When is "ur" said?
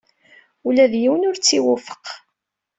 1.29-1.35